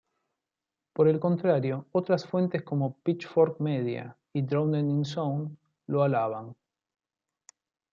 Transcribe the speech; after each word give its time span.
Por 0.95 1.07
el 1.07 1.19
contrario 1.19 1.85
otras 1.91 2.25
fuentes 2.25 2.63
como 2.63 2.97
Pitchfork 3.03 3.59
Media 3.61 4.17
y 4.33 4.41
Drowned 4.41 4.79
in 4.89 5.05
Sound, 5.05 5.55
lo 5.85 6.01
alaban. 6.01 6.55